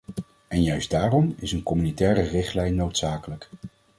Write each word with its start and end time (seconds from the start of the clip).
En 0.47 0.63
juist 0.63 0.89
daarom 0.89 1.33
is 1.37 1.51
een 1.51 1.63
communautaire 1.63 2.21
richtlijn 2.21 2.75
noodzakelijk. 2.75 3.49